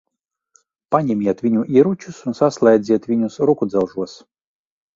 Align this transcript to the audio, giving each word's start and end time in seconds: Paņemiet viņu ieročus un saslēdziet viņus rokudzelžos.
Paņemiet 0.95 1.43
viņu 1.49 1.61
ieročus 1.75 2.23
un 2.33 2.39
saslēdziet 2.41 3.07
viņus 3.13 3.39
rokudzelžos. 3.53 4.21